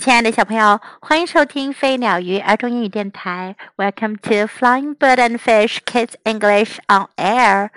[0.00, 3.54] 亲爱的小朋友，欢迎收听飞鸟鱼儿童英语电台。
[3.76, 7.68] Welcome to Flying Bird and Fish Kids English on Air.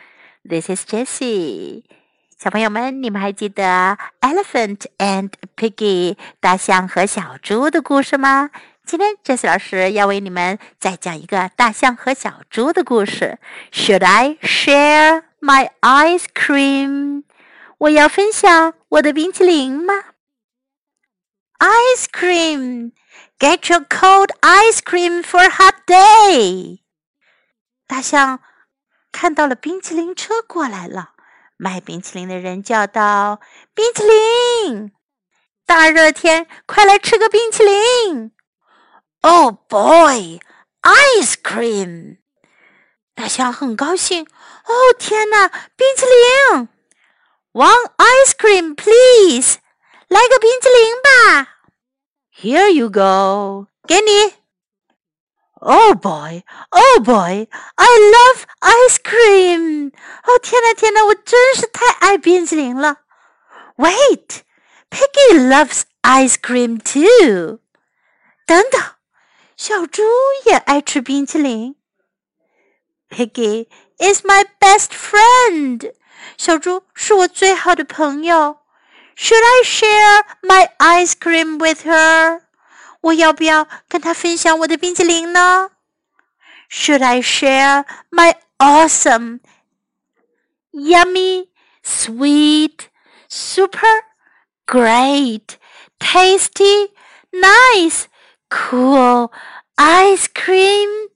[0.47, 1.83] This is Jessie.
[2.39, 8.49] 小朋友们，你们还记得 Elephant and Piggy 大象和小猪的故事吗？
[8.85, 13.37] 今天 Jessie 老师要为你们再讲一个大象和小猪的故事。
[13.73, 17.23] Should I share my ice cream？
[17.79, 19.93] 我要分享我的冰淇淋吗
[21.58, 22.92] ？Ice cream!
[23.38, 26.80] Get your cold ice cream for a hot day!
[27.86, 28.40] 大象
[29.12, 31.14] 看到了冰淇淋车过来了，
[31.56, 33.40] 卖冰淇淋的人叫道：“
[33.74, 34.92] 冰淇淋！
[35.66, 38.32] 大热天，快来吃个冰淇淋！”
[39.22, 40.40] Oh boy!
[40.82, 42.18] Ice cream!
[43.14, 44.24] 大象很高兴。
[44.24, 46.68] 哦天哪，冰淇淋！
[47.52, 49.58] One ice cream, please.
[50.14, 51.58] 来个冰淇淋吧！
[52.34, 54.34] Here you go，给你。
[55.62, 59.92] Oh boy, oh boy, I love ice cream！
[60.24, 63.00] 哦天呐天呐，我真是太爱冰淇淋了。
[63.76, 64.40] Wait,
[64.90, 67.60] Piggy loves ice cream too。
[68.46, 68.82] 等等，
[69.56, 70.02] 小猪
[70.46, 71.76] 也爱吃冰淇淋。
[73.10, 73.68] Piggy
[73.98, 75.92] is my best friend。
[76.38, 78.60] 小猪是我最好的朋友。
[79.14, 82.42] should I share my ice cream with her?
[83.02, 85.70] 我要不要跟她分享我的冰淇淋呢？
[86.70, 89.40] Should I share my awesome,
[90.72, 91.48] yummy,
[91.82, 92.88] sweet,
[93.28, 94.04] super,
[94.66, 95.56] great,
[95.98, 96.92] tasty,
[97.32, 98.04] nice,
[98.48, 99.32] cool
[99.76, 101.08] ice cream?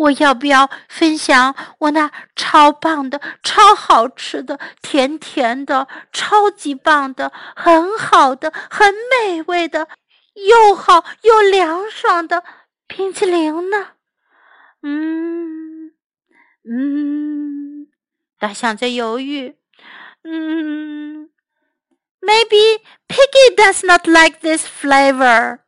[0.00, 9.88] 我要不要分享我那超棒的、超好吃的、甜甜的、超级棒的、很好的、很美味的、
[10.34, 12.42] 又好又凉爽的
[12.86, 13.88] 冰淇淋呢？
[14.82, 15.92] 嗯
[16.64, 17.86] 嗯，
[18.38, 19.56] 大象在犹豫。
[20.24, 21.28] 嗯
[22.22, 25.58] ，Maybe Piggy does not like this flavor。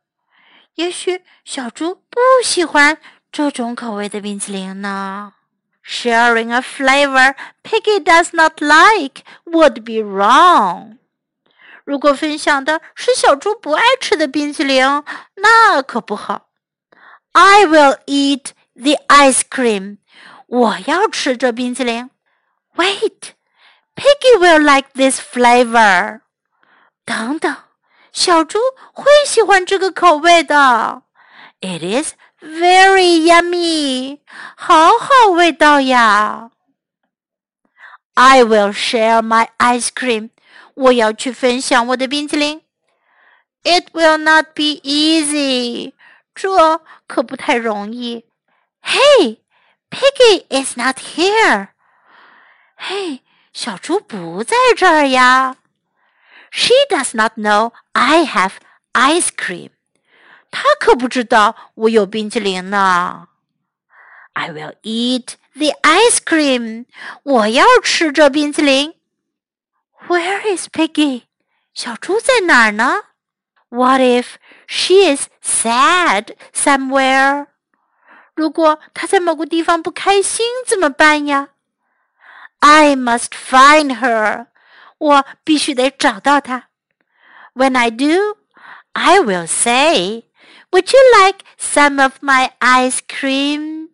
[0.73, 2.97] 也许小猪不喜欢。
[3.32, 5.34] 这种口味的冰淇淋呢？
[5.84, 10.98] Sharing a flavor Piggy does not like would be wrong。
[11.84, 15.02] 如果分享的是小猪不爱吃的冰淇淋，
[15.36, 16.48] 那可不好。
[17.32, 19.98] I will eat the ice cream。
[20.46, 22.10] 我要吃这冰淇淋。
[22.76, 26.20] Wait，Piggy will like this flavor。
[27.06, 27.56] 等等，
[28.12, 28.58] 小猪
[28.92, 31.02] 会喜欢这个口味的。
[31.60, 34.20] It is very yummy，
[34.56, 36.50] 好好味道呀。
[38.14, 40.30] I will share my ice cream，
[40.74, 42.62] 我要去分享我的冰淇淋。
[43.62, 45.92] It will not be easy，
[46.34, 48.24] 这可不太容易。
[48.82, 51.68] Hey，Piggy is not here。
[52.76, 53.22] 嘿，
[53.52, 55.56] 小猪不在这儿呀。
[56.50, 58.52] She does not know I have
[58.92, 59.70] ice cream。
[60.52, 63.28] 他可不知道我有冰淇淋呢。
[64.32, 66.86] I will eat the ice cream。
[67.22, 68.94] 我要吃这冰淇淋。
[70.06, 71.24] Where is Piggy？
[71.74, 73.02] 小猪在哪儿呢？
[73.68, 74.36] What if
[74.66, 77.48] she is sad somewhere？
[78.34, 81.48] 如果她在某个地方不开心怎么办呀？
[82.60, 84.46] I must find her。
[84.98, 86.68] 我必须得找到她。
[87.54, 88.38] When I do,
[88.92, 90.24] I will say.
[90.72, 93.88] Would you like some of my ice cream？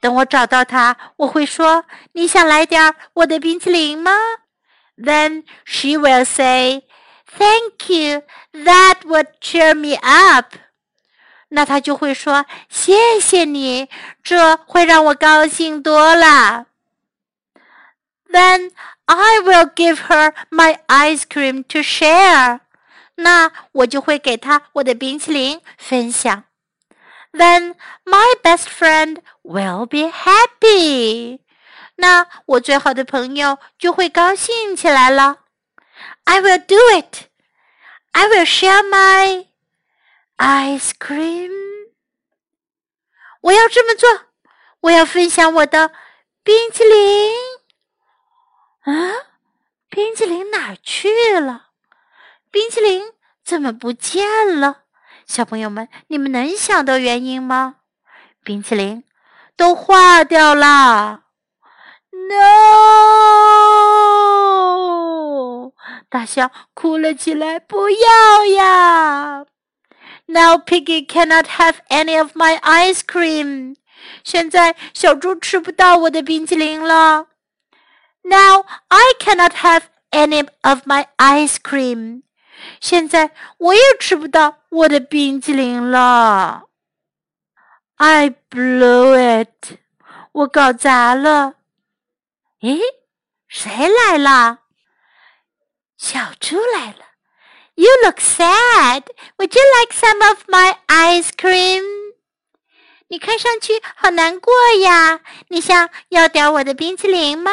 [0.00, 4.12] 等我找到他，我会说：“你想来点我的冰淇淋吗？”
[4.96, 6.82] Then she will say,
[7.26, 8.22] "Thank you.
[8.52, 10.54] That would cheer me up."
[11.48, 13.88] 那他就会说：“谢谢你，
[14.22, 16.66] 这会让我高兴多了。”
[18.30, 18.70] Then
[19.06, 22.60] I will give her my ice cream to share.
[23.15, 26.43] 那我就会给他我的冰淇淋分享。
[27.31, 27.75] Then
[28.05, 31.39] my best friend will be happy。
[31.95, 35.39] 那我最好的朋友就会高兴起来了。
[36.25, 37.27] I will do it.
[38.11, 39.47] I will share my
[40.37, 41.51] ice cream。
[43.41, 44.09] 我要这么做，
[44.81, 45.91] 我要分享我的
[46.43, 47.31] 冰淇淋。
[48.81, 48.91] 啊，
[49.89, 51.09] 冰淇淋哪儿去
[51.39, 51.69] 了？
[52.53, 53.01] 冰淇淋
[53.43, 54.83] 怎么不见了？
[55.25, 57.77] 小朋友们，你们能想到原因吗？
[58.43, 59.03] 冰淇淋
[59.57, 61.21] 都化掉了。
[62.11, 62.29] No。
[66.09, 69.47] 大象哭了起来，不要呀
[70.27, 73.77] ！Now Piggy cannot have any of my ice cream。
[74.23, 77.29] 现在小猪吃不到我的冰淇淋了。
[78.21, 82.21] Now I cannot have any of my ice cream。
[82.79, 86.63] 现在我也吃不到我的冰淇淋了。
[87.95, 89.79] I blew it。
[90.31, 91.55] 我搞砸了。
[92.61, 92.79] 诶，
[93.47, 94.59] 谁来了？
[95.97, 97.05] 小猪来了。
[97.75, 99.03] You look sad.
[99.37, 101.83] Would you like some of my ice cream?
[103.07, 105.21] 你看上去好难过呀。
[105.49, 107.51] 你想要点我的冰淇淋吗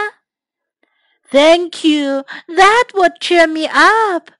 [1.30, 2.24] ？Thank you.
[2.48, 4.30] That would cheer me up.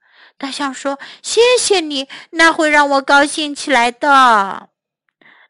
[0.41, 4.71] 大象说：“谢谢你，那会让我高兴起来的。”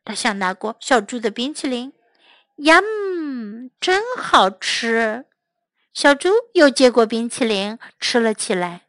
[0.02, 1.92] 大象拿过小猪的冰淇淋
[2.56, 2.81] 呀
[3.81, 5.26] 真好吃。
[5.94, 8.82] 小猪又接过冰淇淋吃了起来。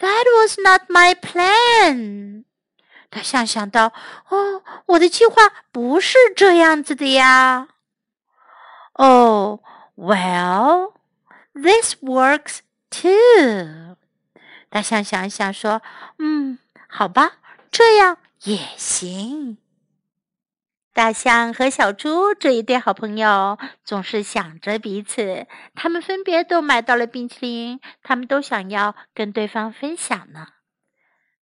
[0.00, 2.42] That was not my plan。
[3.08, 3.92] 大象想到
[4.30, 7.68] ：“哦，我的计划不是这样子的呀。”
[8.94, 9.60] Oh,
[9.96, 10.94] well,
[11.54, 12.58] this works
[12.90, 13.96] too.
[14.74, 15.82] 大象想一想，说
[16.18, 17.34] ：“嗯，好吧，
[17.70, 19.56] 这样也行。”
[20.92, 30.48] 大象和小猪这一对好朋友总是想着彼此，他们分别都买到了冰淇淋，他们都想要跟对方分享呢。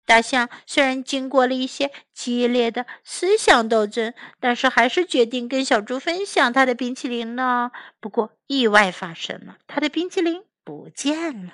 [0.05, 7.71] 大象虽然经过了一些激烈的思想斗争，但是还是决定跟小猪分享他的冰淇淋呢。
[7.99, 11.53] 不过意外发生了，他的冰淇淋不见了。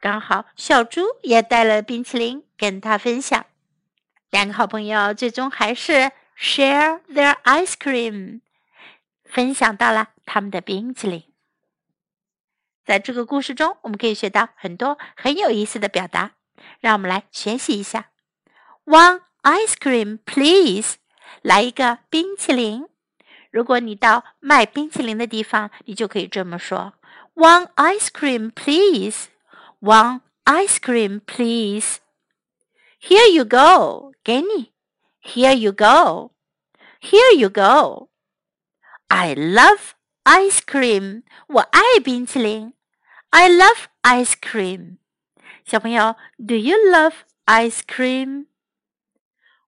[0.00, 3.46] 刚好小猪也带了冰淇淋跟他分享，
[4.30, 8.40] 两个好朋友最终还是 share their ice cream，
[9.24, 11.24] 分享到了他们的冰淇淋。
[12.84, 16.32] 在这个故事中，我们可以学到很多很有意思的表达，
[16.78, 18.10] 让我们来学习一下。
[18.84, 20.96] One ice cream, please，
[21.42, 22.86] 来一个冰淇淋。
[23.50, 26.92] 如果你到卖冰淇淋的地方，你就可以这么说
[27.34, 29.28] ：One ice cream, please。
[29.85, 31.99] One ice cream, please.
[32.99, 34.13] Here you go.
[34.23, 34.71] 给你。
[35.23, 36.31] Here you go.
[37.01, 38.09] Here you go.
[39.07, 39.93] I love
[40.23, 41.23] ice cream.
[41.47, 42.73] 我爱冰淇淋。
[43.29, 44.97] I love ice cream.
[45.65, 47.13] 小朋友，Do you love
[47.45, 48.47] ice cream?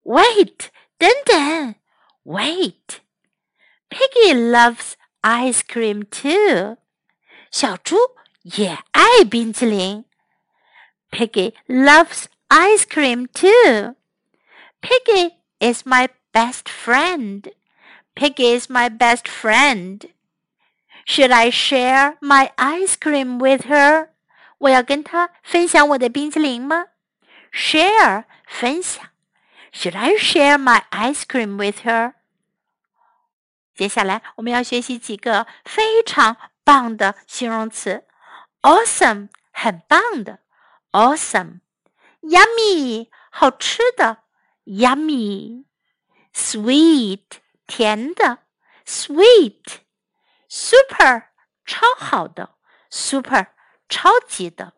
[0.03, 0.67] Wait，
[0.97, 1.75] 等等，
[2.23, 6.77] Wait。Piggy loves ice cream too.
[7.51, 7.95] 小猪
[8.41, 10.05] 也爱冰淇淋。
[11.11, 13.95] Piggy loves ice cream too.
[14.81, 17.51] Piggy is my best friend.
[18.15, 20.05] Piggy is my best friend.
[21.05, 24.09] Should I share my ice cream with her?
[24.59, 26.85] 我要跟她分享我的冰淇淋吗？
[27.51, 29.09] Share 分享。
[29.73, 32.13] Should I share my ice cream with her?
[33.75, 38.05] 接下来我们要学习几个非常棒的形容词。
[38.61, 40.39] Awesome，很棒的
[40.91, 44.23] ；awesome。Yummy，好吃的；
[44.65, 47.23] yummy。Sweet，
[47.67, 48.37] 甜的；
[48.85, 51.23] sweet。Super，
[51.65, 52.55] 超好的；
[52.89, 53.47] super，
[53.89, 54.73] 超级的；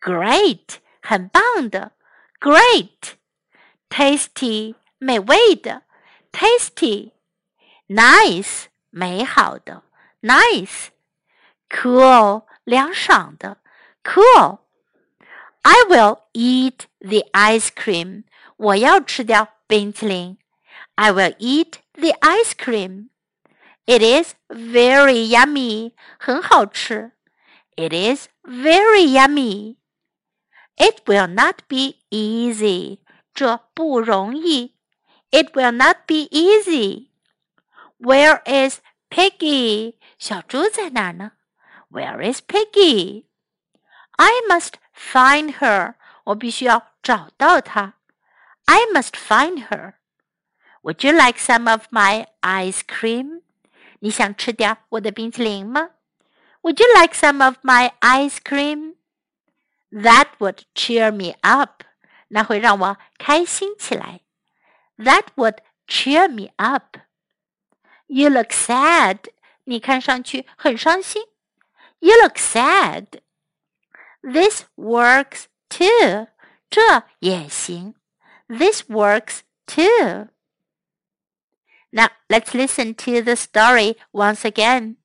[0.00, 1.92] Great，很棒的；
[2.40, 5.82] great。Tasty，美味的；
[6.32, 9.82] tasty。Nice，美好的；
[10.22, 13.58] nice。Cool，凉爽的，
[14.02, 14.58] cool。
[15.62, 18.24] I will eat the ice cream。
[18.56, 20.38] 我要吃掉冰淇淋。
[20.94, 23.08] I will eat the ice cream.
[23.86, 25.92] It is very yummy.
[26.18, 27.12] 很好吃。
[27.76, 29.76] It is very yummy.
[30.76, 32.98] It will not be easy.
[33.32, 34.74] 这不容易。
[35.30, 37.08] It will not be easy.
[37.98, 39.96] Where is Piggy?
[40.18, 41.32] 小猪在哪儿呢？
[41.94, 43.26] where is Piggy?
[44.16, 45.94] I must find her.
[46.24, 47.94] 我必须要找到她。
[48.66, 49.94] I must find her.
[50.82, 53.42] Would you like some of my ice cream?
[54.00, 55.90] 你想吃点我的冰淇淋吗？
[56.62, 58.94] Would you like some of my ice cream?
[59.90, 61.84] That would cheer me up.
[62.28, 64.20] 那会让我开心起来。
[64.96, 66.98] That would cheer me up.
[68.06, 69.18] You look sad.
[69.64, 71.22] 你看上去很伤心。
[72.00, 73.06] you look sad.
[74.23, 76.27] This works too.
[76.69, 77.95] 这也行。
[78.47, 80.29] This works too.
[81.91, 84.97] Now let's listen to the story once again.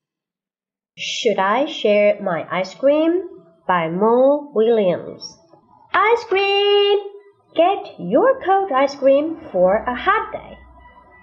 [0.97, 3.28] Should I share my ice cream?
[3.66, 5.38] By Mo Willems.
[5.94, 6.99] Ice cream!
[7.54, 10.59] Get your cold ice cream for a hot day.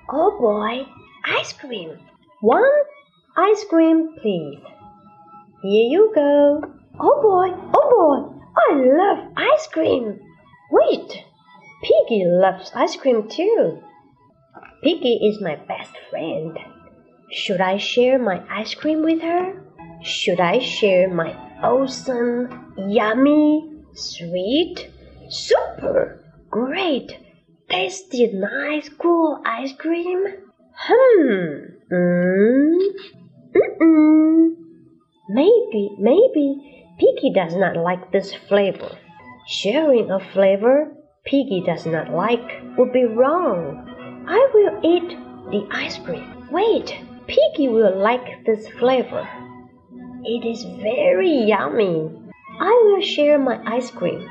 [0.10, 0.88] Oh boy,
[1.26, 2.00] ice cream!
[2.42, 2.64] One
[3.38, 4.64] ice cream, please.
[5.62, 6.81] Here you go.
[7.00, 10.20] Oh boy, oh boy, I love ice cream.
[10.72, 11.24] Wait,
[11.82, 13.82] Piggy loves ice cream too.
[14.84, 16.58] Piggy is my best friend.
[17.32, 19.64] Should I share my ice cream with her?
[20.04, 21.34] Should I share my
[21.64, 24.92] awesome, yummy, sweet,
[25.30, 27.18] super, great,
[27.70, 30.24] tasty, nice, cool ice cream?
[30.74, 31.56] Hmm.
[31.92, 32.80] Mm.
[33.56, 34.61] Mm-mm.
[35.34, 38.98] Maybe, maybe Piggy does not like this flavor.
[39.48, 40.92] Sharing a flavor
[41.24, 42.46] Piggy does not like
[42.78, 44.26] would be wrong.
[44.28, 45.10] I will eat
[45.52, 46.48] the ice cream.
[46.52, 46.98] Wait,
[47.28, 49.26] Piggy will like this flavor.
[50.26, 52.12] It is very yummy.
[52.60, 54.28] I will share my ice cream.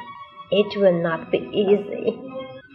[0.51, 2.21] It will not be easy.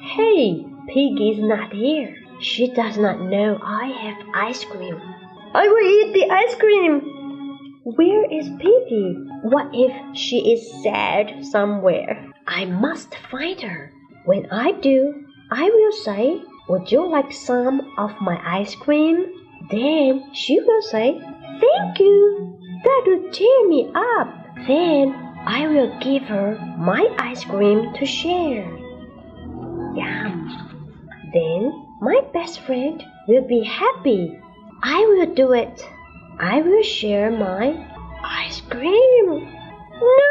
[0.02, 2.16] Hey, Piggy is not here.
[2.40, 5.00] She does not know I have ice cream.
[5.54, 7.15] I will eat the ice cream.
[7.86, 9.14] Where is Piggy?
[9.44, 12.34] What if she is sad somewhere?
[12.48, 13.94] I must find her.
[14.26, 19.28] When I do, I will say, Would you like some of my ice cream?
[19.70, 21.22] Then she will say,
[21.62, 22.58] Thank you.
[22.84, 24.34] That will cheer me up.
[24.66, 25.14] Then
[25.46, 28.66] I will give her my ice cream to share.
[29.94, 30.50] Yum.
[31.32, 34.42] Then my best friend will be happy.
[34.82, 35.86] I will do it.
[36.40, 37.88] I will share my
[38.24, 39.48] ice cream.
[40.02, 40.26] No!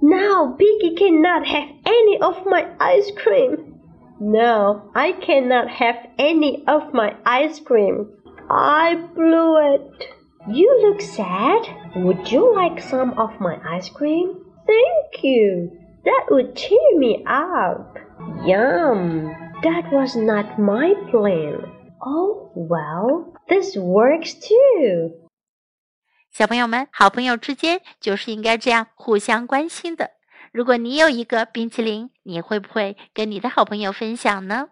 [0.00, 3.80] Now Piggy cannot have any of my ice cream.
[4.20, 8.08] No, I cannot have any of my ice cream.
[8.48, 10.08] I blew it.
[10.48, 11.66] You look sad.
[11.96, 14.36] Would you like some of my ice cream?
[14.66, 15.76] Thank you.
[16.04, 17.98] That would cheer me up.
[18.44, 19.34] Yum.
[19.64, 21.72] That was not my plan.
[22.05, 25.29] Oh, well, this works too.
[26.31, 30.11] 小朋友们，好朋友之间就是应该这样互相关心的。
[30.51, 34.69] 如果你有一个冰淇淋，你会不会跟你的好朋友分享呢？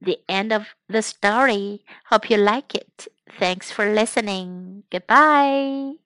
[0.00, 1.82] The end of the story.
[2.10, 3.08] Hope you like it.
[3.38, 4.82] Thanks for listening.
[4.90, 5.98] Goodbye.